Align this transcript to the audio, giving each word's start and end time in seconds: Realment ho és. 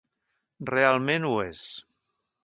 Realment 0.69 1.27
ho 1.31 1.33
és. 1.49 1.61